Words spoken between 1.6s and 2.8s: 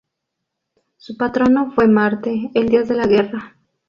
fue Marte, el